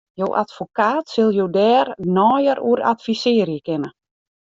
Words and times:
Jo 0.19 0.27
advokaat 0.43 1.05
sil 1.15 1.29
jo 1.37 1.45
dêr 1.57 1.87
neier 2.15 2.59
oer 2.69 2.81
advisearje 2.91 3.59
kinne. 3.67 3.89